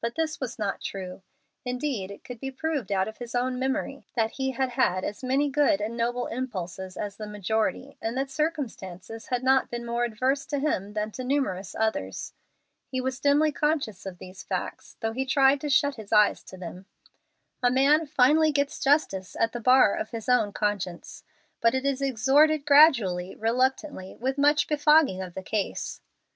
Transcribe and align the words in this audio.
But 0.00 0.14
this 0.14 0.38
was 0.38 0.60
not 0.60 0.80
true. 0.80 1.22
Indeed, 1.64 2.12
it 2.12 2.22
could 2.22 2.38
be 2.38 2.52
proved 2.52 2.92
out 2.92 3.08
of 3.08 3.16
his 3.16 3.34
own 3.34 3.58
memory 3.58 4.06
that 4.14 4.30
he 4.30 4.52
had 4.52 4.68
had 4.68 5.02
as 5.02 5.24
many 5.24 5.50
good 5.50 5.80
and 5.80 5.96
noble 5.96 6.28
impulses 6.28 6.96
as 6.96 7.16
the 7.16 7.26
majority, 7.26 7.98
and 8.00 8.16
that 8.16 8.30
circumstances 8.30 9.26
had 9.26 9.42
not 9.42 9.68
been 9.68 9.84
more 9.84 10.04
adverse 10.04 10.46
to 10.46 10.60
him 10.60 10.92
than 10.92 11.10
to 11.10 11.24
numerous 11.24 11.74
others. 11.76 12.32
He 12.92 13.00
was 13.00 13.18
dimly 13.18 13.50
conscious 13.50 14.06
of 14.06 14.18
these 14.18 14.44
facts, 14.44 14.96
though 15.00 15.10
he 15.10 15.26
tried 15.26 15.60
to 15.62 15.68
shut 15.68 15.96
his 15.96 16.12
eyes 16.12 16.44
to 16.44 16.56
them. 16.56 16.86
A 17.60 17.68
man 17.68 18.06
finally 18.06 18.52
gets 18.52 18.78
justice 18.78 19.34
at 19.34 19.50
the 19.50 19.58
bar 19.58 19.96
of 19.96 20.10
his 20.10 20.28
own 20.28 20.52
conscience, 20.52 21.24
but 21.60 21.74
it 21.74 21.84
is 21.84 22.00
extorted 22.00 22.64
gradually, 22.66 23.34
reluctantly, 23.34 24.14
with 24.14 24.38
much 24.38 24.68
befogging 24.68 25.20
of 25.20 25.34
the 25.34 25.42
case. 25.42 26.00